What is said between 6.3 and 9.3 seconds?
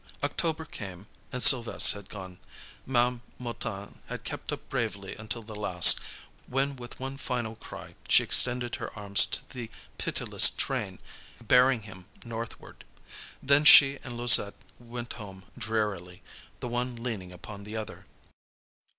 when with one final cry she extended her arms